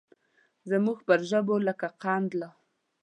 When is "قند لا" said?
2.01-2.49